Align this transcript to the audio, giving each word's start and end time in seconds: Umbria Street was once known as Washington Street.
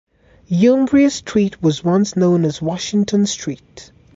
Umbria 0.67 1.11
Street 1.11 1.61
was 1.61 1.83
once 1.83 2.15
known 2.15 2.43
as 2.43 2.59
Washington 2.59 3.27
Street. 3.27 3.91